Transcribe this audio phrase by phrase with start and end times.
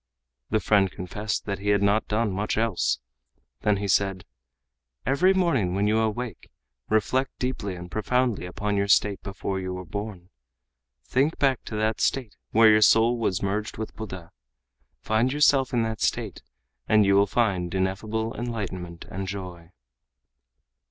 [0.49, 2.97] The friend confessed that he had not done much else.
[3.61, 4.25] Then he said:
[5.05, 6.49] "Every morning when you awake,
[6.89, 10.31] reflect deeply and profoundly upon your state before you were born.
[11.05, 14.31] Think back to that state where your soul was merged with Buddha.
[15.01, 16.41] Find yourself in that state
[16.89, 19.69] and you will find ineffable enlightenment and joy."